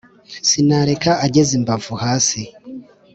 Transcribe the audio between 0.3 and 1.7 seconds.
Sinareka ageza